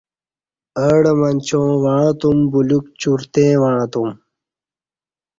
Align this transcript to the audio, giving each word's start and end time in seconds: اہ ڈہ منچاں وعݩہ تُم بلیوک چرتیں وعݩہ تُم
اہ 0.83 0.89
ڈہ 1.03 1.13
منچاں 1.19 1.71
وعݩہ 1.83 2.11
تُم 2.19 2.37
بلیوک 2.51 2.85
چرتیں 3.01 3.53
وعݩہ 3.61 3.85
تُم 3.91 4.09